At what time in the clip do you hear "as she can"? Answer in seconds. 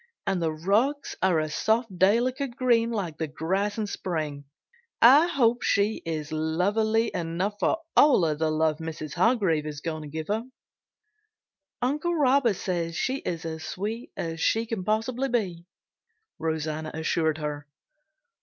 14.17-14.83